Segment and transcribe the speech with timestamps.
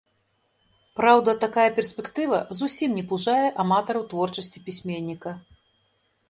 [0.99, 5.37] Праўда, такая перспектыва зусім не пужае аматараў творчасці пісьменніка.